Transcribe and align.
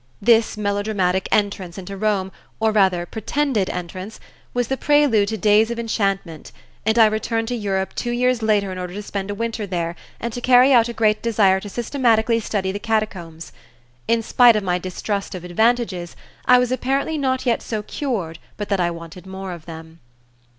This 0.19 0.57
melodramatic 0.57 1.29
entrance 1.31 1.77
into 1.77 1.95
Rome, 1.95 2.31
or 2.59 2.71
rather 2.71 3.05
pretended 3.05 3.69
entrance, 3.69 4.19
was 4.51 4.67
the 4.67 4.75
prelude 4.75 5.27
to 5.27 5.37
days 5.37 5.69
of 5.69 5.77
enchantment, 5.77 6.51
and 6.87 6.97
I 6.97 7.05
returned 7.05 7.49
to 7.49 7.55
Europe 7.55 7.93
two 7.93 8.09
years 8.09 8.41
later 8.41 8.71
in 8.71 8.79
order 8.79 8.95
to 8.95 9.03
spend 9.03 9.29
a 9.29 9.35
winter 9.35 9.67
there 9.67 9.95
and 10.19 10.33
to 10.33 10.41
carry 10.41 10.73
out 10.73 10.89
a 10.89 10.93
great 10.93 11.21
desire 11.21 11.59
to 11.59 11.69
systematically 11.69 12.39
study 12.39 12.71
the 12.71 12.79
Catacombs. 12.79 13.51
In 14.07 14.23
spite 14.23 14.55
of 14.55 14.63
my 14.63 14.79
distrust 14.79 15.35
of 15.35 15.43
"advantages" 15.43 16.15
I 16.45 16.57
was 16.57 16.71
apparently 16.71 17.19
not 17.19 17.45
yet 17.45 17.61
so 17.61 17.83
cured 17.83 18.39
but 18.57 18.69
that 18.69 18.79
I 18.79 18.89
wanted 18.89 19.27
more 19.27 19.51
of 19.51 19.67
them. 19.67 19.99